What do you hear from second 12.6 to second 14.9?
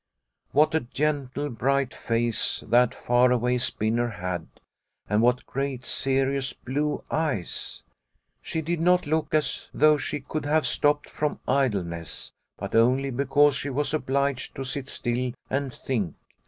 only because she was obliged to sit